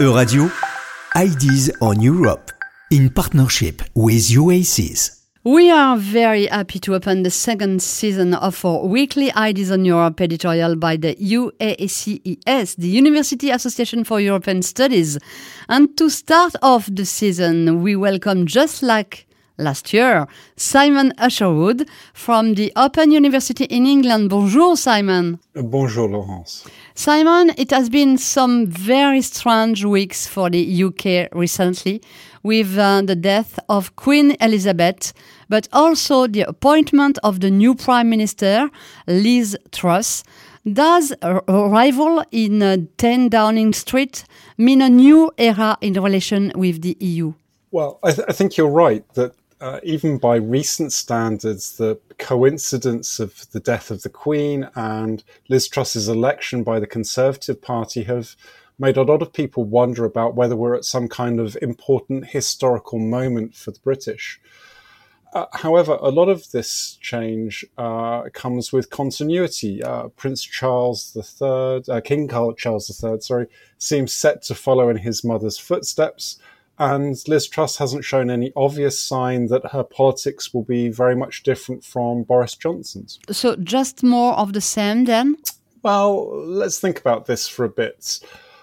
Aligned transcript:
Euradio, 0.00 0.50
Ideas 1.14 1.70
on 1.82 2.00
Europe, 2.00 2.50
in 2.90 3.10
partnership 3.10 3.82
with 3.94 4.34
Oasis. 4.34 5.26
We 5.44 5.70
are 5.70 5.98
very 5.98 6.46
happy 6.46 6.78
to 6.78 6.94
open 6.94 7.22
the 7.22 7.30
second 7.30 7.82
season 7.82 8.32
of 8.32 8.64
our 8.64 8.86
weekly 8.86 9.30
Ideas 9.34 9.70
on 9.70 9.84
Europe 9.84 10.18
editorial 10.22 10.76
by 10.76 10.96
the 10.96 11.16
UACES, 11.16 12.76
the 12.76 12.88
University 12.88 13.50
Association 13.50 14.04
for 14.04 14.20
European 14.20 14.62
Studies. 14.62 15.18
And 15.68 15.94
to 15.98 16.08
start 16.08 16.54
off 16.62 16.88
the 16.90 17.04
season, 17.04 17.82
we 17.82 17.94
welcome, 17.94 18.46
just 18.46 18.82
like 18.82 19.26
last 19.58 19.92
year, 19.92 20.26
Simon 20.56 21.12
Usherwood 21.18 21.86
from 22.14 22.54
the 22.54 22.72
Open 22.74 23.12
University 23.12 23.64
in 23.64 23.84
England. 23.84 24.30
Bonjour, 24.30 24.76
Simon. 24.76 25.38
Bonjour, 25.54 26.08
Laurence. 26.08 26.64
Simon, 27.00 27.50
it 27.56 27.70
has 27.70 27.88
been 27.88 28.18
some 28.18 28.66
very 28.66 29.22
strange 29.22 29.86
weeks 29.86 30.26
for 30.26 30.50
the 30.50 30.84
UK 30.84 31.34
recently 31.34 32.02
with 32.42 32.76
uh, 32.76 33.00
the 33.00 33.16
death 33.16 33.58
of 33.70 33.96
Queen 33.96 34.36
Elizabeth, 34.38 35.14
but 35.48 35.66
also 35.72 36.26
the 36.26 36.42
appointment 36.42 37.18
of 37.22 37.40
the 37.40 37.50
new 37.50 37.74
Prime 37.74 38.10
Minister, 38.10 38.68
Liz 39.06 39.56
Truss. 39.72 40.24
Does 40.70 41.14
a 41.22 41.40
arrival 41.48 42.22
in 42.32 42.62
uh, 42.62 42.76
10 42.98 43.30
Downing 43.30 43.72
Street 43.72 44.24
mean 44.58 44.82
a 44.82 44.90
new 44.90 45.32
era 45.38 45.78
in 45.80 45.94
relation 45.94 46.52
with 46.54 46.82
the 46.82 46.98
EU? 47.00 47.32
Well, 47.70 47.98
I, 48.02 48.12
th- 48.12 48.28
I 48.28 48.32
think 48.32 48.58
you're 48.58 48.68
right 48.68 49.08
that 49.14 49.32
uh, 49.60 49.80
even 49.82 50.16
by 50.16 50.36
recent 50.36 50.92
standards, 50.92 51.76
the 51.76 51.98
coincidence 52.18 53.20
of 53.20 53.50
the 53.52 53.60
death 53.60 53.90
of 53.90 54.02
the 54.02 54.08
Queen 54.08 54.68
and 54.74 55.22
Liz 55.48 55.68
Truss's 55.68 56.08
election 56.08 56.62
by 56.62 56.80
the 56.80 56.86
Conservative 56.86 57.60
Party 57.60 58.04
have 58.04 58.36
made 58.78 58.96
a 58.96 59.02
lot 59.02 59.20
of 59.20 59.32
people 59.32 59.64
wonder 59.64 60.06
about 60.06 60.34
whether 60.34 60.56
we're 60.56 60.74
at 60.74 60.86
some 60.86 61.08
kind 61.08 61.38
of 61.38 61.58
important 61.60 62.28
historical 62.28 62.98
moment 62.98 63.54
for 63.54 63.70
the 63.70 63.80
British. 63.80 64.40
Uh, 65.34 65.46
however, 65.52 65.98
a 66.00 66.08
lot 66.08 66.28
of 66.28 66.50
this 66.50 66.98
change 67.00 67.64
uh, 67.78 68.22
comes 68.32 68.72
with 68.72 68.90
continuity. 68.90 69.82
Uh, 69.82 70.08
Prince 70.08 70.42
Charles 70.42 71.14
III, 71.14 71.82
uh, 71.88 72.00
King 72.02 72.28
Charles 72.28 73.04
III, 73.04 73.20
sorry, 73.20 73.46
seems 73.78 74.12
set 74.12 74.42
to 74.42 74.54
follow 74.54 74.88
in 74.88 74.96
his 74.96 75.22
mother's 75.22 75.58
footsteps 75.58 76.38
and 76.80 77.16
Liz 77.28 77.46
Truss 77.46 77.76
hasn't 77.76 78.06
shown 78.06 78.30
any 78.30 78.52
obvious 78.56 78.98
sign 78.98 79.48
that 79.48 79.72
her 79.72 79.84
politics 79.84 80.54
will 80.54 80.64
be 80.64 80.88
very 80.88 81.14
much 81.14 81.42
different 81.42 81.84
from 81.84 82.22
Boris 82.22 82.56
Johnson's. 82.56 83.20
So, 83.30 83.54
just 83.56 84.02
more 84.02 84.32
of 84.32 84.54
the 84.54 84.62
same 84.62 85.04
then? 85.04 85.36
Well, 85.82 86.34
let's 86.46 86.80
think 86.80 86.98
about 86.98 87.26
this 87.26 87.46
for 87.46 87.66
a 87.66 87.68
bit. 87.68 88.20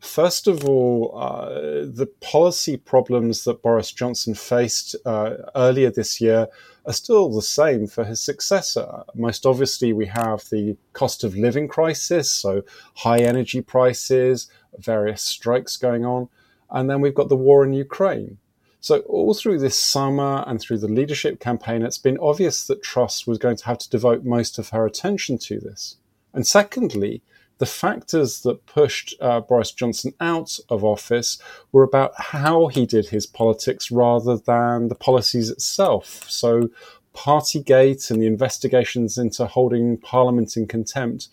First 0.00 0.46
of 0.46 0.64
all, 0.64 1.18
uh, 1.18 1.48
the 1.84 2.08
policy 2.20 2.78
problems 2.78 3.44
that 3.44 3.62
Boris 3.62 3.92
Johnson 3.92 4.34
faced 4.34 4.96
uh, 5.04 5.34
earlier 5.54 5.90
this 5.90 6.18
year 6.18 6.46
are 6.86 6.92
still 6.94 7.30
the 7.30 7.42
same 7.42 7.86
for 7.86 8.04
his 8.04 8.22
successor. 8.22 9.02
Most 9.14 9.44
obviously, 9.44 9.92
we 9.92 10.06
have 10.06 10.44
the 10.50 10.78
cost 10.94 11.24
of 11.24 11.36
living 11.36 11.68
crisis, 11.68 12.30
so 12.30 12.62
high 12.94 13.18
energy 13.18 13.60
prices, 13.60 14.50
various 14.78 15.20
strikes 15.20 15.76
going 15.76 16.06
on. 16.06 16.30
And 16.70 16.88
then 16.88 17.00
we've 17.00 17.14
got 17.14 17.28
the 17.28 17.36
war 17.36 17.64
in 17.64 17.72
Ukraine. 17.72 18.38
So, 18.80 19.00
all 19.00 19.34
through 19.34 19.58
this 19.58 19.78
summer 19.78 20.44
and 20.46 20.60
through 20.60 20.78
the 20.78 20.88
leadership 20.88 21.40
campaign, 21.40 21.82
it's 21.82 21.98
been 21.98 22.18
obvious 22.18 22.64
that 22.66 22.82
Truss 22.82 23.26
was 23.26 23.38
going 23.38 23.56
to 23.56 23.66
have 23.66 23.78
to 23.78 23.90
devote 23.90 24.24
most 24.24 24.58
of 24.58 24.68
her 24.68 24.86
attention 24.86 25.36
to 25.38 25.58
this. 25.58 25.96
And 26.32 26.46
secondly, 26.46 27.22
the 27.58 27.66
factors 27.66 28.42
that 28.42 28.66
pushed 28.66 29.16
uh, 29.20 29.40
Boris 29.40 29.72
Johnson 29.72 30.14
out 30.20 30.60
of 30.68 30.84
office 30.84 31.38
were 31.72 31.82
about 31.82 32.12
how 32.16 32.68
he 32.68 32.86
did 32.86 33.08
his 33.08 33.26
politics 33.26 33.90
rather 33.90 34.36
than 34.36 34.88
the 34.88 34.94
policies 34.94 35.50
itself. 35.50 36.24
So, 36.30 36.70
Partygate 37.14 38.12
and 38.12 38.22
the 38.22 38.26
investigations 38.28 39.18
into 39.18 39.44
holding 39.46 39.98
Parliament 39.98 40.56
in 40.56 40.68
contempt 40.68 41.28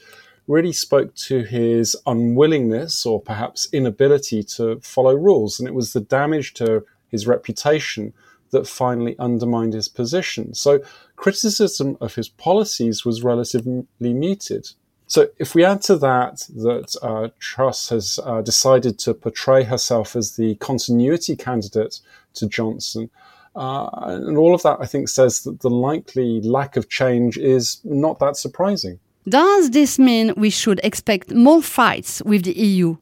really 0.48 0.74
spoke 0.74 1.16
to 1.16 1.44
his 1.44 1.96
unwillingness 2.06 3.06
or 3.06 3.22
perhaps 3.22 3.68
inability 3.74 4.44
to 4.44 4.80
follow 4.82 5.16
rules. 5.16 5.60
And 5.60 5.68
it 5.68 5.74
was 5.74 5.94
the 5.94 6.02
damage 6.02 6.54
to 6.56 6.86
his 7.10 7.28
reputation 7.28 8.14
that 8.52 8.68
finally 8.68 9.16
undermined 9.18 9.74
his 9.74 9.90
position. 9.90 10.54
So 10.54 10.82
criticism 11.16 11.98
of 12.00 12.16
his 12.16 12.30
policies 12.30 13.04
was 13.04 13.24
relatively 13.24 13.86
muted. 14.00 14.70
So 15.08 15.30
if 15.38 15.54
we 15.54 15.64
add 15.64 15.82
to 15.84 15.98
that 15.98 16.40
that 16.56 16.96
uh, 17.02 17.30
Truss 17.40 17.90
has 17.90 18.20
uh, 18.24 18.42
decided 18.42 18.98
to 19.00 19.14
portray 19.14 19.64
herself 19.64 20.16
as 20.16 20.36
the 20.36 20.56
continuity 20.56 21.36
candidate 21.36 22.00
to 22.36 22.48
Johnson, 22.48 23.10
uh, 23.56 23.88
and 23.94 24.38
all 24.38 24.54
of 24.54 24.64
that, 24.64 24.80
I 24.82 24.86
think, 24.86 25.08
says 25.08 25.44
that 25.44 25.62
the 25.62 25.70
likely 25.70 26.42
lack 26.42 26.76
of 26.76 26.90
change 26.90 27.38
is 27.38 27.80
not 27.84 28.20
that 28.20 28.36
surprising. 28.36 29.00
Does 29.28 29.72
this 29.72 29.98
mean 29.98 30.34
we 30.38 30.52
should 30.52 30.80
expect 30.84 31.34
more 31.34 31.62
fights 31.62 32.22
with 32.24 32.44
the 32.44 32.54
EU? 32.54 32.98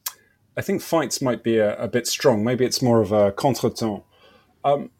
I 0.56 0.62
think 0.62 0.80
fights 0.80 1.20
might 1.20 1.42
be 1.42 1.58
a, 1.58 1.76
a 1.76 1.88
bit 1.88 2.06
strong. 2.06 2.42
Maybe 2.42 2.64
it's 2.64 2.80
more 2.80 3.02
of 3.02 3.12
a 3.12 3.32
contretemps. 3.32 4.04
Um, 4.64 4.90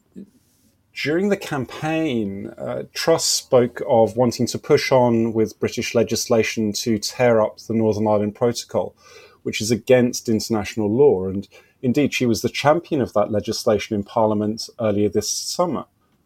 during 0.93 1.29
the 1.29 1.37
campaign, 1.37 2.53
uh, 2.57 2.83
Truss 2.93 3.25
spoke 3.25 3.81
of 3.87 4.15
wanting 4.15 4.45
to 4.47 4.59
push 4.59 4.91
on 4.91 5.33
with 5.33 5.59
British 5.59 5.95
legislation 5.95 6.71
to 6.73 6.99
tear 6.99 7.41
up 7.41 7.57
the 7.57 7.73
Northern 7.73 8.07
Ireland 8.07 8.35
Protocol, 8.35 8.95
which 9.43 9.61
is 9.61 9.71
against 9.71 10.29
international 10.29 10.89
law. 10.89 11.27
And 11.27 11.47
indeed, 11.81 12.13
she 12.13 12.25
was 12.25 12.43
the 12.43 12.49
champion 12.49 13.01
of 13.01 13.13
that 13.13 13.31
legislation 13.31 13.95
in 13.95 14.03
Parliament 14.03 14.69
earlier 14.79 15.09
this 15.09 15.29
summer. 15.29 15.85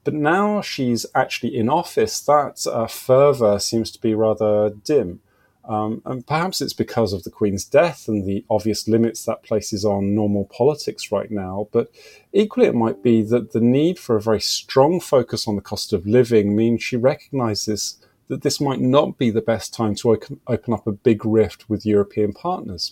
But 0.09 0.15
now 0.15 0.61
she's 0.61 1.05
actually 1.13 1.55
in 1.55 1.69
office, 1.69 2.19
that 2.21 2.65
uh, 2.65 2.87
fervour 2.87 3.59
seems 3.59 3.91
to 3.91 4.01
be 4.01 4.15
rather 4.15 4.71
dim. 4.71 5.19
Um, 5.63 6.01
and 6.03 6.25
perhaps 6.25 6.61
it's 6.61 6.73
because 6.73 7.13
of 7.13 7.23
the 7.23 7.29
Queen's 7.29 7.63
death 7.63 8.07
and 8.07 8.25
the 8.25 8.43
obvious 8.49 8.87
limits 8.87 9.23
that 9.25 9.43
places 9.43 9.85
on 9.85 10.15
normal 10.15 10.45
politics 10.45 11.11
right 11.11 11.29
now. 11.29 11.67
But 11.71 11.91
equally, 12.33 12.65
it 12.65 12.73
might 12.73 13.03
be 13.03 13.21
that 13.21 13.51
the 13.51 13.61
need 13.61 13.99
for 13.99 14.15
a 14.15 14.21
very 14.21 14.41
strong 14.41 14.99
focus 14.99 15.47
on 15.47 15.55
the 15.55 15.61
cost 15.61 15.93
of 15.93 16.07
living 16.07 16.55
means 16.55 16.81
she 16.81 16.97
recognises 16.97 18.03
that 18.29 18.41
this 18.41 18.59
might 18.59 18.81
not 18.81 19.19
be 19.19 19.29
the 19.29 19.41
best 19.41 19.75
time 19.75 19.93
to 19.93 20.17
open 20.47 20.73
up 20.73 20.87
a 20.87 20.91
big 20.91 21.23
rift 21.23 21.69
with 21.69 21.85
European 21.85 22.33
partners. 22.33 22.91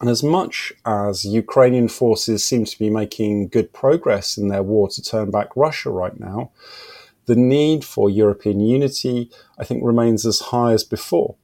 And 0.00 0.10
as 0.10 0.22
much 0.22 0.74
as 0.84 1.24
Ukrainian 1.24 1.88
forces 1.88 2.44
seem 2.44 2.66
to 2.66 2.78
be 2.78 2.90
making 2.90 3.48
good 3.48 3.72
progress 3.72 4.36
in 4.36 4.48
their 4.48 4.62
war 4.62 4.88
to 4.88 5.02
turn 5.02 5.30
back 5.30 5.48
Russia 5.56 5.90
right 5.90 6.18
now, 6.20 6.50
the 7.24 7.36
need 7.36 7.84
for 7.84 8.10
European 8.10 8.60
unity, 8.60 9.30
I 9.58 9.64
think, 9.64 9.82
remains 9.82 10.26
as 10.26 10.40
high 10.40 10.72
as 10.72 10.84
before. 10.84 11.36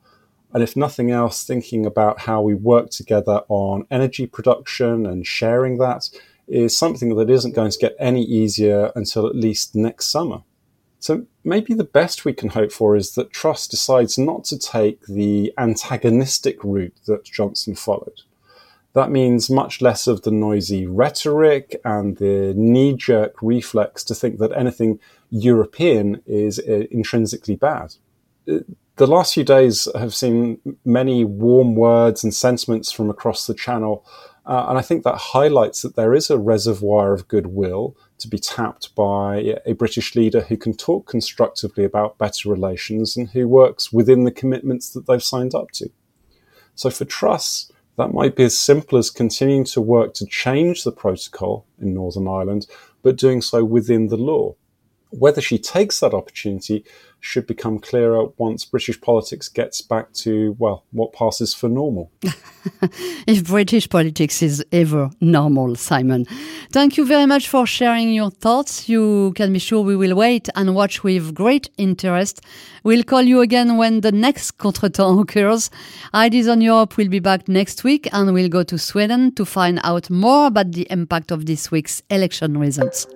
And 0.52 0.62
if 0.62 0.76
nothing 0.76 1.10
else, 1.10 1.44
thinking 1.44 1.86
about 1.86 2.20
how 2.20 2.42
we 2.42 2.54
work 2.54 2.90
together 2.90 3.40
on 3.48 3.86
energy 3.90 4.26
production 4.26 5.06
and 5.06 5.26
sharing 5.26 5.78
that 5.78 6.10
is 6.46 6.76
something 6.76 7.16
that 7.16 7.30
isn't 7.30 7.54
going 7.54 7.70
to 7.70 7.78
get 7.78 7.96
any 7.98 8.22
easier 8.22 8.92
until 8.94 9.26
at 9.26 9.34
least 9.34 9.74
next 9.74 10.08
summer. 10.08 10.42
So 10.98 11.26
maybe 11.42 11.72
the 11.72 11.84
best 11.84 12.26
we 12.26 12.34
can 12.34 12.50
hope 12.50 12.70
for 12.70 12.96
is 12.96 13.14
that 13.14 13.32
Truss 13.32 13.66
decides 13.66 14.18
not 14.18 14.44
to 14.44 14.58
take 14.58 15.06
the 15.06 15.52
antagonistic 15.56 16.62
route 16.62 16.94
that 17.06 17.24
Johnson 17.24 17.74
followed 17.74 18.20
that 18.94 19.10
means 19.10 19.48
much 19.48 19.80
less 19.80 20.06
of 20.06 20.22
the 20.22 20.30
noisy 20.30 20.86
rhetoric 20.86 21.80
and 21.84 22.18
the 22.18 22.52
knee 22.56 22.94
jerk 22.94 23.34
reflex 23.40 24.04
to 24.04 24.14
think 24.14 24.38
that 24.38 24.52
anything 24.52 25.00
European 25.30 26.22
is 26.26 26.58
uh, 26.58 26.84
intrinsically 26.90 27.56
bad. 27.56 27.94
Uh, 28.50 28.58
the 28.96 29.06
last 29.06 29.32
few 29.34 29.44
days 29.44 29.88
have 29.94 30.14
seen 30.14 30.58
many 30.84 31.24
warm 31.24 31.74
words 31.74 32.22
and 32.22 32.34
sentiments 32.34 32.92
from 32.92 33.08
across 33.08 33.46
the 33.46 33.54
channel. 33.54 34.04
Uh, 34.44 34.66
and 34.68 34.78
I 34.78 34.82
think 34.82 35.04
that 35.04 35.16
highlights 35.16 35.80
that 35.82 35.96
there 35.96 36.12
is 36.12 36.28
a 36.28 36.36
reservoir 36.36 37.14
of 37.14 37.28
goodwill 37.28 37.96
to 38.18 38.28
be 38.28 38.38
tapped 38.38 38.94
by 38.94 39.56
a 39.64 39.72
British 39.72 40.14
leader 40.14 40.42
who 40.42 40.56
can 40.56 40.74
talk 40.74 41.06
constructively 41.08 41.84
about 41.84 42.18
better 42.18 42.50
relations 42.50 43.16
and 43.16 43.30
who 43.30 43.48
works 43.48 43.92
within 43.92 44.24
the 44.24 44.30
commitments 44.30 44.90
that 44.90 45.06
they've 45.06 45.22
signed 45.22 45.54
up 45.54 45.70
to. 45.72 45.90
So 46.74 46.90
for 46.90 47.04
Truss, 47.04 47.70
that 47.96 48.12
might 48.12 48.36
be 48.36 48.44
as 48.44 48.56
simple 48.56 48.98
as 48.98 49.10
continuing 49.10 49.64
to 49.64 49.80
work 49.80 50.14
to 50.14 50.26
change 50.26 50.84
the 50.84 50.92
protocol 50.92 51.66
in 51.80 51.94
Northern 51.94 52.26
Ireland, 52.26 52.66
but 53.02 53.16
doing 53.16 53.42
so 53.42 53.64
within 53.64 54.08
the 54.08 54.16
law. 54.16 54.54
Whether 55.10 55.42
she 55.42 55.58
takes 55.58 56.00
that 56.00 56.14
opportunity 56.14 56.84
should 57.22 57.46
become 57.46 57.78
clearer 57.78 58.26
once 58.36 58.64
British 58.64 59.00
politics 59.00 59.48
gets 59.48 59.80
back 59.80 60.12
to, 60.12 60.56
well, 60.58 60.84
what 60.90 61.12
passes 61.12 61.54
for 61.54 61.68
normal. 61.68 62.10
if 63.28 63.46
British 63.46 63.88
politics 63.88 64.42
is 64.42 64.62
ever 64.72 65.08
normal, 65.20 65.76
Simon. 65.76 66.26
Thank 66.72 66.96
you 66.96 67.06
very 67.06 67.26
much 67.26 67.48
for 67.48 67.64
sharing 67.64 68.12
your 68.12 68.30
thoughts. 68.30 68.88
You 68.88 69.32
can 69.36 69.52
be 69.52 69.60
sure 69.60 69.82
we 69.82 69.94
will 69.96 70.16
wait 70.16 70.48
and 70.56 70.74
watch 70.74 71.04
with 71.04 71.32
great 71.32 71.70
interest. 71.78 72.40
We'll 72.82 73.04
call 73.04 73.22
you 73.22 73.40
again 73.40 73.76
when 73.76 74.00
the 74.00 74.10
next 74.10 74.58
contretemps 74.58 75.22
occurs. 75.22 75.70
Ideas 76.12 76.48
on 76.48 76.60
Europe 76.60 76.96
will 76.96 77.08
be 77.08 77.20
back 77.20 77.48
next 77.48 77.84
week 77.84 78.08
and 78.12 78.34
we'll 78.34 78.48
go 78.48 78.64
to 78.64 78.76
Sweden 78.76 79.32
to 79.36 79.44
find 79.44 79.78
out 79.84 80.10
more 80.10 80.48
about 80.48 80.72
the 80.72 80.88
impact 80.90 81.30
of 81.30 81.46
this 81.46 81.70
week's 81.70 82.02
election 82.10 82.58
results. 82.58 83.06